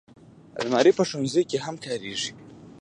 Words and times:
الماري 0.61 0.91
په 0.97 1.03
ښوونځي 1.09 1.43
کې 1.49 1.57
هم 1.65 1.75
کارېږي 1.85 2.31